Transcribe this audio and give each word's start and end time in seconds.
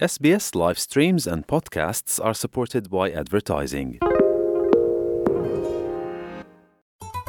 SBS 0.00 0.55
live 0.55 0.79
streams 0.79 1.27
and 1.27 1.45
podcasts 1.45 2.19
are 2.19 2.33
supported 2.33 2.89
by 2.89 3.11
advertising. 3.11 3.89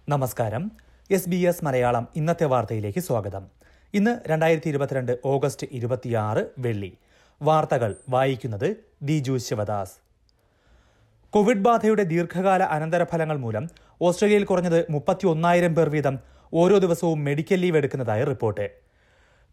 നമസ്കാരം 0.07 0.64
S 1.09 1.30
B 1.30 1.39
S 1.41 1.64
Malayalam 1.64 2.07
ഇന്നത്തെ 2.16 2.46
വാർത്തയിലേക്ക് 2.46 3.00
സ്വാഗതം 3.00 3.46
ഇന്ന് 3.98 4.14
രണ്ടായിരത്തി 4.27 4.70
ഇരുപത്തിരണ്ട് 4.70 5.12
ഓഗസ്റ്റ് 5.25 5.68
ഇരുപത്തിയാറ് 5.71 6.41
വെള്ളി. 6.59 6.89
വാർത്തകൾ 7.41 7.95
വായിക്കുന്നത് 8.09 8.76
ദിജു 9.02 9.38
ശിവദാസ്. 9.38 9.95
കോവിഡ് 11.34 11.63
ബാധയുടെ 11.68 12.04
ദീർഘകാല 12.04 12.63
അനന്തരഫലങ്ങൾ 12.63 13.38
മൂലം 13.38 13.70
ഓസ്ട്രേലിയയിൽ 14.02 14.44
കുറഞ്ഞത് 14.44 14.85
മുപ്പത്തി 14.90 15.27
ഒന്നായിരം 15.27 15.76
പേർ 15.76 15.90
വീതം 15.90 16.20
ഓരോ 16.54 16.77
ദിവസവും 16.77 17.23
മെഡിക്കൽ 17.23 17.55
ലീവ് 17.55 17.77
എടുക്കുന്നതായി 17.77 18.23
റിപ്പോർട്ട്. 18.23 18.70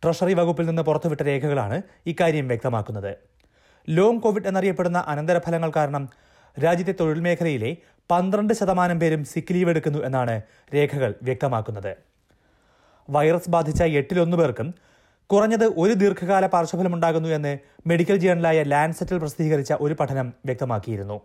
ട്രഷറി 0.03 0.33
വകുപ്പിൽ 0.33 0.67
നിന്ന് 0.67 0.83
പുറത്തുവിട്ട 0.83 1.23
രേഖകളാണ് 1.23 1.83
ഇക്കാര്യം 2.07 2.49
വ്യക്തമാക്കുന്നത്. 2.49 3.13
ലോങ് 3.89 4.21
കോവിഡ് 4.21 4.49
എന്നറിയപ്പെടുന്ന 4.49 5.05
അനന്തരഫലങ്ങൾ 5.07 5.73
കാരണം 5.77 6.09
രാജ്യത്തെ 6.65 6.95
തൊഴിൽ 7.01 7.21
മേഖലയിലെ 7.21 7.77
പന്ത്രണ്ട് 8.11 8.55
ശതമാനം 8.55 9.01
പേരും 9.01 9.25
സിക്ക് 9.25 9.55
ലീവ് 9.55 9.71
എടുക്കുന്നു 9.71 9.99
എന്നാണ് 9.99 10.43
രേഖകൾ 10.75 11.15
വ്യക്തമാക്കുന്നത്. 11.23 12.12
വൈറസ് 13.09 13.51
ബാധിച്ച 13.51 13.83
എട്ടിലൊന്നു 13.83 14.37
പേർക്കും 14.37 14.75
കുറഞ്ഞത് 15.27 15.65
ഒരു 15.65 15.93
ദീർഘകാല 15.93 16.47
പാർശ്വഫലമുണ്ടാകുന്നു 16.47 17.29
എന്ന് 17.29 17.59
മെഡിക്കൽ 17.87 18.17
ജേണലായ 18.17 18.63
ലാൻഡ്സെറ്റിൽ 18.63 19.19
പ്രസിദ്ധീകരിച്ച 19.19 19.73
ഒരു 19.73 19.95
പഠനം 19.95 20.33
വ്യക്തമാക്കിയിരുന്നു. 20.47 21.21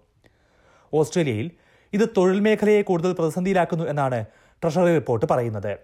ഓസ്ട്രേലിയയിൽ 0.93 1.51
ഇത് 1.93 2.09
തൊഴിൽ 2.17 2.39
മേഖലയെ 2.39 2.81
കൂടുതൽ 2.81 3.13
പ്രതിസന്ധിയിലാക്കുന്നു 3.13 3.85
എന്നാണ് 3.85 4.25
ട്രഷറി 4.63 4.93
റിപ്പോർട്ട് 4.93 5.25
പറയുന്നത്. 5.25 5.77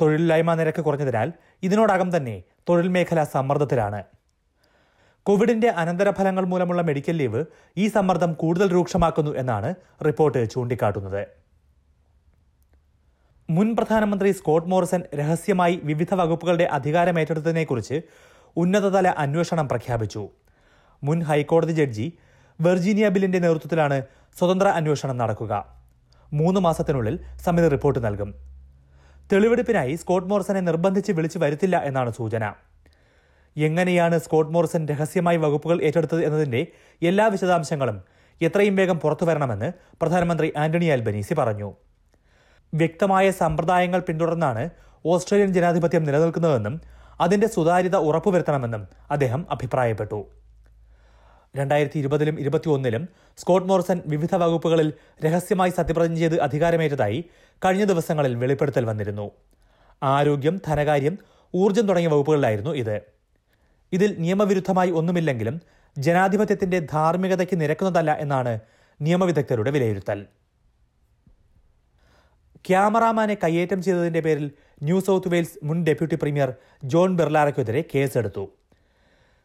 തൊഴിലില്ലായ്മ 0.00 0.54
നിരക്ക് 0.54 0.80
കുറഞ്ഞതിനാൽ 0.80 1.32
ഇതിനോടകം 1.62 2.16
തന്നെ 2.16 2.42
തൊഴിൽ 2.68 2.88
മേഖല 2.88 3.24
സമ്മർദ്ദത്തിലാണ്. 3.24 4.02
കോവിഡിന്റെ 5.22 5.68
അനന്തരഫലങ്ങൾ 5.68 6.44
മൂലമുള്ള 6.44 6.82
മെഡിക്കൽ 6.82 7.12
ലീവ് 7.12 7.44
ഈ 7.76 7.88
സമ്മർദ്ദം 7.88 8.34
കൂടുതൽ 8.34 8.72
രൂക്ഷമാക്കുന്നു 8.72 9.34
എന്നാണ് 9.36 9.74
റിപ്പോർട്ട് 10.06 10.50
ചൂണ്ടിക്കാട്ടുന്നത്. 10.50 11.37
മുൻ 13.48 13.68
പ്രധാനമന്ത്രി 13.76 14.30
സ്കോട്ട് 14.32 14.68
മോറിസൺ 14.68 15.02
രഹസ്യമായി 15.18 15.80
വിവിധ 15.84 16.14
വകുപ്പുകളുടെ 16.20 16.64
അധികാരമേറ്റെടുത്തതിനെക്കുറിച്ച് 16.76 17.96
ഉന്നതതല 18.56 19.08
അന്വേഷണം 19.22 19.66
പ്രഖ്യാപിച്ചു. 19.68 20.22
മുൻ 21.02 21.22
ഹൈക്കോടതി 21.28 21.72
ജഡ്ജി 21.72 22.06
വെർജീനിയ 22.60 23.08
ബില്ലിന്റെ 23.14 23.38
നേതൃത്വത്തിലാണ് 23.38 23.98
സ്വതന്ത്ര 24.38 24.68
അന്വേഷണം 24.80 25.16
നടക്കുക. 25.22 25.52
മൂന്ന് 26.32 26.60
മാസത്തിനുള്ളിൽ 26.60 27.16
സമിതി 27.46 27.68
റിപ്പോർട്ട് 27.68 28.00
നൽകും. 28.06 28.30
തെളിവെടുപ്പിനായി 29.32 29.94
സ്കോട്ട് 29.94 30.28
മോറിസനെ 30.28 30.60
നിർബന്ധിച്ച് 30.68 31.12
വിളിച്ചു 31.12 31.38
വരുത്തില്ല 31.38 31.76
എന്നാണ് 31.88 32.12
സൂചന. 32.20 32.44
എങ്ങനെയാണ് 33.56 34.18
സ്കോട്ട് 34.18 34.52
മോറിസൺ 34.52 34.88
രഹസ്യമായി 34.92 35.36
വകുപ്പുകൾ 35.36 35.78
ഏറ്റെടുത്തത് 35.82 36.24
എന്നതിന്റെ 36.24 36.66
എല്ലാ 37.02 37.26
വിശദാംശങ്ങളും 37.26 37.98
എത്രയും 38.40 38.76
വേഗം 38.76 38.98
പുറത്തുവരണമെന്ന് 39.00 39.72
പ്രധാനമന്ത്രി 40.00 40.50
ആന്റണി 40.56 40.88
ആൽബനീസി 40.94 41.34
പറഞ്ഞു. 41.34 41.70
വ്യക്തമായ 42.74 43.30
സമ്പ്രദായങ്ങൾ 43.30 44.00
പിന്തുടർന്നാണ് 44.00 44.70
ഓസ്ട്രേലിയൻ 45.06 45.52
ജനാധിപത്യം 45.52 46.04
നിലനിൽക്കുന്നതെന്നും 46.04 46.80
അതിന്റെ 47.20 47.46
സുതാര്യത 47.46 47.96
ഉറപ്പുവരുത്തണമെന്നും 47.96 48.88
അദ്ദേഹം 49.10 49.46
അഭിപ്രായപ്പെട്ടു. 49.50 50.26
രണ്ടായിരത്തി 51.56 51.98
ഇരുപതിലും 51.98 52.40
ഇരുപത്തിയൊന്നിലും 52.40 53.08
സ്കോട്ട് 53.38 53.68
മോറിസൺ 53.68 54.00
വിവിധ 54.06 54.34
വകുപ്പുകളിൽ 54.34 54.92
രഹസ്യമായി 55.24 55.70
സത്യപ്രതിജ്ഞ 55.70 56.18
ചെയ്ത് 56.18 56.40
അധികാരമേറ്റതായി 56.40 57.24
കഴിഞ്ഞ 57.64 57.84
ദിവസങ്ങളിൽ 57.84 58.34
വെളിപ്പെടുത്തൽ 58.34 58.84
വന്നിരുന്നു. 58.84 59.30
ആരോഗ്യം 60.02 60.60
ധനകാര്യം 60.66 61.18
ഊർജം 61.54 61.86
തുടങ്ങിയ 61.86 62.12
വകുപ്പുകളിലായിരുന്നു 62.12 62.70
ഇത്. 62.70 63.00
ഇതിൽ 63.92 64.16
നിയമവിരുദ്ധമായി 64.18 64.90
ഒന്നുമില്ലെങ്കിലും 64.90 65.60
ജനാധിപത്യത്തിന്റെ 65.98 66.78
ധാർമ്മികതയ്ക്ക് 66.78 67.60
നിരക്കുന്നതല്ല 67.60 68.16
എന്നാണ് 68.20 68.60
നിയമവിദഗ്ധരുടെ 69.00 69.70
വിലയിരുത്തൽ. 69.70 70.26
ക്യാമറാമാനെ 72.64 73.34
കയ്യേറ്റം 73.34 73.82
ചെയ്തതിന്റെ 73.82 74.20
പേരിൽ 74.20 74.50
ന്യൂ 74.82 75.00
സൗത്ത് 75.00 75.28
വെയിൽസ് 75.28 75.58
മുൻ 75.64 75.86
ഡെപ്യൂട്ടി 75.86 76.14
പ്രീമിയർ 76.14 76.54
ജോൺ 76.84 77.16
ബിർലാറയ്ക്കെതിരെ 77.16 77.84
കേസെടുത്തു. 77.94 78.48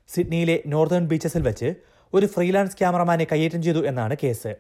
സിഡ്നിയിലെ 0.08 0.64
നോർത്തേൺ 0.68 1.08
ബീച്ചസിൽ 1.08 1.42
വെച്ച് 1.42 1.74
ഒരു 2.14 2.26
ഫ്രീലാൻസ് 2.26 2.78
ക്യാമറമാനെ 2.78 3.28
കയ്യേറ്റം 3.32 3.64
ചെയ്തു 3.64 3.86
എന്നാണ് 3.86 4.16
കേസ്. 4.24 4.56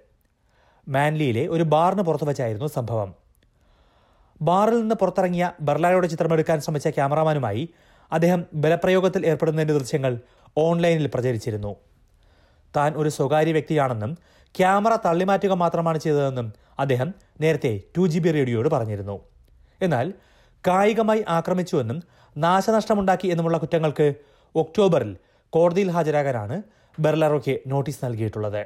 മാൻലിയിലെ 0.89 1.47
ഒരു 1.47 1.63
ബാറിന് 1.63 2.01
പുറത്തു 2.01 2.25
വച്ചായിരുന്നു 2.25 2.67
സംഭവം. 2.67 3.13
ബാറിൽ 4.41 4.79
നിന്ന് 4.79 4.95
പുറത്തിറങ്ങിയ 4.95 5.51
ബെർലായുടെ 5.61 6.07
ചിത്രമെടുക്കാൻ 6.07 6.61
ശ്രമിച്ച 6.61 6.87
ക്യാമറാമാനുമായി 6.87 7.69
അദ്ദേഹം 8.11 8.45
ബലപ്രയോഗത്തിൽ 8.53 9.25
ഏർപ്പെടുന്നതിന്റെ 9.25 9.73
ദൃശ്യങ്ങൾ 9.73 10.19
ഓൺലൈനിൽ 10.57 11.07
പ്രചരിച്ചിരുന്നു. 11.13 11.75
താൻ 12.75 12.93
ഒരു 12.95 13.09
സ്വകാര്യ 13.09 13.51
വ്യക്തിയാണെന്നും 13.51 14.17
ക്യാമറ 14.57 14.95
തള്ളിമാറ്റുക 14.95 15.53
മാത്രമാണ് 15.53 15.97
ചെയ്തതെന്നും 15.97 16.53
അദ്ദേഹം 16.79 17.13
നേരത്തെ 17.41 17.81
ടു 17.97 18.07
ജി 18.07 18.19
ബി 18.19 18.31
റേഡിയോയോട് 18.31 18.69
പറഞ്ഞിരുന്നു. 18.69 19.19
എന്നാൽ 19.81 20.13
കായികമായി 20.67 21.25
ആക്രമിച്ചുവെന്നും 21.27 22.03
നാശനഷ്ടമുണ്ടാക്കി 22.37 23.27
എന്നുമുള്ള 23.27 23.57
കുറ്റങ്ങൾക്ക് 23.57 24.13
ഒക്ടോബറിൽ 24.55 25.17
കോടതിയിൽ 25.49 25.91
ഹാജരാകാനാണ് 25.91 26.63
ബെർലറോയ്ക്ക് 26.99 27.59
നോട്ടീസ് 27.67 28.05
നൽകിയിട്ടുള്ളത്. 28.05 28.65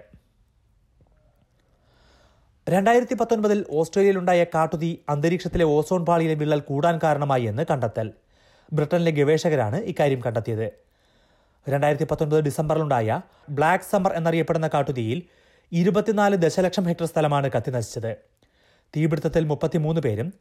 രണ്ടായിരത്തി 2.70 3.16
പത്തൊൻപതിൽ 3.16 3.66
ഓസ്ട്രേലിയയിലുണ്ടായ 3.70 4.44
കാട്ടുതീ 4.44 4.98
അന്തരീക്ഷത്തിലെ 5.10 5.66
ഓസോൺ 5.66 6.06
പാളിയിലെ 6.06 6.34
വിള്ളൽ 6.34 6.60
കൂടാൻ 6.60 7.00
കാരണമായി 7.04 7.44
എന്ന് 7.44 7.66
കണ്ടെത്തൽ. 7.72 8.12
ബ്രിട്ടനിലെ 8.74 9.12
ഗവേഷകരാണ് 9.12 9.78
ഇക്കാര്യം 9.78 10.22
കണ്ടെത്തിയത്. 10.26 10.72
രണ്ടായിരത്തി 11.70 12.08
പത്തൊൻപത് 12.12 12.44
ഡിസംബറിലുണ്ടായ 12.44 13.22
ബ്ലാക്ക് 13.50 13.84
സമ്മർ 13.84 14.14
എന്നറിയപ്പെടുന്ന 14.14 14.68
കാട്ടുതീയിൽ 14.68 15.24
ഇരുപത്തിനാല് 15.72 16.36
ദശലക്ഷം 16.36 16.84
ഹെക്ടർ 16.84 17.06
സ്ഥലമാണ് 17.06 17.52
കത്തിനശിച്ചത്. 17.52 18.18
തീപിടുത്തത്തിൽ 18.96 19.46
മുപ്പത്തിമൂന്ന് 19.46 20.02
പേരും 20.02 20.34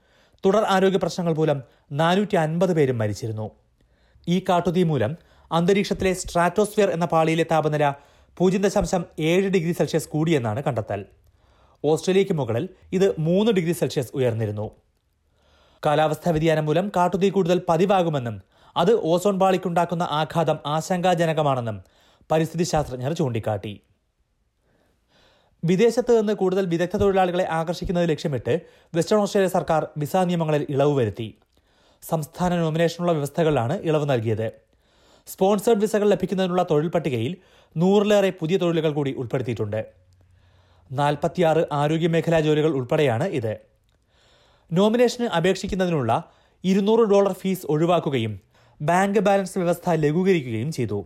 തുടർ 0.46 0.64
ആരോഗ്യ 0.64 0.98
പ്രശ്നങ്ങൾ 0.98 1.34
മൂലം 1.34 1.62
നാനൂറ്റി 1.92 2.36
അൻപത് 2.36 2.76
പേരും 2.76 2.98
മരിച്ചിരുന്നു. 2.98 3.50
ഈ 4.28 4.44
കാട്ടുതീ 4.48 4.82
മൂലം 4.82 5.16
അന്തരീക്ഷത്തിലെ 5.52 6.12
സ്ട്രാറ്റോസ്ഫിയർ 6.12 6.90
എന്ന 6.90 7.04
പാളിയിലെ 7.04 7.46
താപനില 7.50 7.94
പൂജ്യം 8.36 8.62
ദശാംശം 8.62 9.04
ഏഴ് 9.18 9.48
ഡിഗ്രി 9.50 9.72
സെൽഷ്യസ് 9.72 10.08
കൂടിയെന്നാണ് 10.08 10.62
കണ്ടെത്തൽ. 10.62 11.04
ഓസ്ട്രേലിയയ്ക്ക് 11.84 12.32
മുകളിൽ 12.32 12.68
ഇത് 12.92 13.14
മൂന്ന് 13.18 13.52
ഡിഗ്രി 13.52 13.72
സെൽഷ്യസ് 13.72 14.10
ഉയർന്നിരുന്നു. 14.14 14.70
കാലാവസ്ഥാ 15.86 16.30
വ്യതിയാനം 16.30 16.66
മൂലം 16.66 16.92
കാട്ടുതീ 16.96 17.30
കൂടുതൽ 17.30 17.62
പതിവാകുമെന്നും 17.68 18.42
അത് 18.76 18.92
ഓസോൺ 19.02 19.38
പാളിക്കുണ്ടാക്കുന്ന 19.38 20.02
ആഘാതം 20.02 20.58
ആശങ്കാജനകമാണെന്നും 20.66 21.82
പരിസ്ഥിതി 22.32 22.64
ശാസ്ത്രജ്ഞർ 22.64 23.12
ചൂണ്ടിക്കാട്ടി. 23.12 23.80
വിദേശത്ത് 25.68 26.12
നിന്ന് 26.18 26.32
കൂടുതൽ 26.32 26.64
വിദഗ്ധ 26.66 26.96
തൊഴിലാളികളെ 26.96 27.44
ആകർഷിക്കുന്നത് 27.58 28.08
ലക്ഷ്യമിട്ട് 28.10 28.60
വെസ്റ്റേൺ 28.94 29.20
ഓസ്ട്രേലിയ 29.20 29.48
സർക്കാർ 29.48 29.82
വിസ 29.98 30.16
നിയമങ്ങളിൽ 30.16 30.66
ഇളവ് 30.70 30.92
വരുത്തി. 30.98 31.38
സംസ്ഥാന 32.02 32.56
നോമിനേഷനുള്ള 32.56 33.12
വ്യവസ്ഥകളിലാണ് 33.12 33.74
ഇളവ് 33.82 34.10
നൽകിയത്. 34.10 34.52
സ്പോൺസേഡ് 35.26 35.78
വിസകൾ 35.78 36.08
ലഭിക്കുന്നതിനുള്ള 36.10 36.62
തൊഴിൽ 36.70 36.88
പട്ടികയിൽ 36.88 37.36
നൂറിലേറെ 37.76 38.30
പുതിയ 38.40 38.56
തൊഴിലുകൾ 38.56 38.92
കൂടി 38.92 39.12
ഉൾപ്പെടുത്തിയിട്ടുണ്ട്. 39.12 39.80
നാൽപ്പത്തിയാറ് 40.92 41.64
ആരോഗ്യ 41.72 42.08
മേഖലാ 42.08 42.40
ജോലികൾ 42.40 42.70
ഉൾപ്പെടെയാണ് 42.70 43.26
ഇത്. 43.38 43.58
നോമിനേഷന് 44.72 45.26
അപേക്ഷിക്കുന്നതിനുള്ള 45.26 46.12
ഇരുന്നൂറ് 46.64 47.00
ഡോളർ 47.00 47.32
ഫീസ് 47.32 47.66
ഒഴിവാക്കുകയും 47.66 48.40
ബാങ്ക് 48.80 49.18
ബാലൻസ് 49.18 49.58
വ്യവസ്ഥ 49.58 49.90
ലഘൂകരിക്കുകയും 49.90 50.72
ചെയ്തു. 50.72 51.00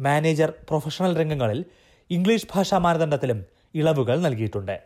മാനേജർ 0.00 0.52
പ്രൊഫഷണൽ 0.68 1.12
രംഗങ്ങളിൽ 1.18 1.64
ഇംഗ്ലീഷ് 2.10 2.46
ഭാഷാ 2.54 2.78
മാനദണ്ഡത്തിലും 2.78 3.53
ഇളവുകൾ 3.74 4.20
നൽകിയിട്ടുണ്ട്. 4.20 4.82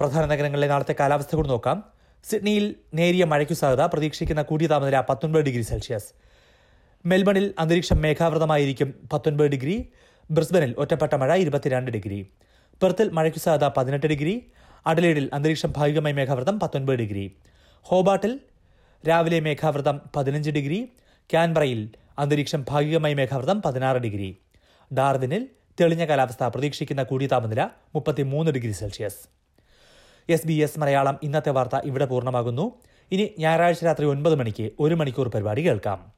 പ്രധാന 0.00 0.26
നഗരങ്ങളിലെ 0.26 0.68
നാളത്തെ 0.68 0.94
കാലാവസ്ഥ 1.00 1.36
കൂടി 1.36 1.48
നോക്കാം. 1.48 1.84
സിഡ്നിയിൽ 2.24 2.74
നേരിയ 2.94 3.24
മഴയ്ക്കു 3.24 3.54
സാധ്യത 3.54 3.86
പ്രതീക്ഷിക്കുന്ന 3.86 4.42
കൂടിയ 4.42 4.66
താപനില 4.66 5.00
പത്തൊൻപത് 5.00 5.42
ഡിഗ്രി 5.42 5.62
സെൽഷ്യസ്. 5.62 6.12
മെൽബണിൽ 7.06 7.54
അന്തരീക്ഷം 7.58 7.96
മേഘാവൃതമായിരിക്കും 7.96 8.94
പത്തൊൻപത് 9.12 9.46
ഡിഗ്രി. 9.46 9.88
ബ്രിസ്ബനിൽ 10.30 10.74
ഒറ്റപ്പെട്ട 10.78 11.14
മഴ 11.14 11.36
ഇരുപത്തിരണ്ട് 11.36 11.90
ഡിഗ്രി. 11.90 12.28
പെർത്തിൽ 12.82 13.08
മഴയ്ക്കു 13.08 13.38
സാധ്യത 13.38 13.70
പതിനെട്ട് 13.76 14.06
ഡിഗ്രി. 14.06 14.46
അഡലേഡിൽ 14.86 15.30
അന്തരീക്ഷം 15.32 15.72
ഭാഗികമായി 15.76 16.14
മേഘാവൃതം 16.14 16.60
പത്തൊൻപത് 16.60 16.96
ഡിഗ്രി. 16.96 17.36
ഹോബാട്ടിൽ 17.82 18.40
രാവിലെ 19.08 19.40
മേഘാവൃതം 19.40 20.00
പതിനഞ്ച് 20.16 20.50
ഡിഗ്രി. 20.50 20.92
ക്യാൻബറയിൽ 21.30 21.90
അന്തരീക്ഷം 22.18 22.64
ഭാഗികമായി 22.68 23.14
മേഘാവൃതം 23.14 23.62
പതിനാറ് 23.62 23.96
ഡിഗ്രി. 23.96 24.36
ഡാർവിനിൽ 24.94 25.48
തെളിഞ്ഞ 25.80 26.04
കാലാവസ്ഥ 26.04 26.44
പ്രതീക്ഷിക്കുന്ന 26.44 27.02
കൂടിയ 27.02 27.26
താപനില 27.26 27.68
മുപ്പത്തിമൂന്ന് 27.94 28.52
degree 28.52 28.72
Celsius. 28.72 29.16
S 30.28 30.46
B 30.46 30.52
S 30.52 30.78
Malayalam 30.78 31.18
ഇന്നത്തെ 31.22 31.50
വാർത്ത 31.50 31.76
ഇവിടെ 31.84 32.04
പൂർണമാകുന്നു. 32.04 32.72
ഇനി 33.12 33.34
ഞായറാഴ്ച 33.38 33.84
രാത്രി 33.84 34.06
ഒൻപത് 34.06 34.34
മണിക്ക് 34.34 34.70
ഒരു 34.80 34.94
മണിക്കൂർ 34.94 35.28
പരിപാടി 35.28 35.66
കേൾക്കാം. 35.66 36.12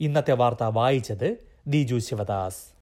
ഇന്നത്തെ 0.00 0.32
വാർത്ത 0.32 0.62
വായിച്ചത് 0.62 1.36
ദിജു 1.66 1.98
ശിവദാസ്. 1.98 2.74